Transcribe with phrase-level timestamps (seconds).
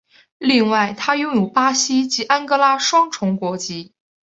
[0.39, 3.93] 另外他拥有巴西及安哥拉双重国籍。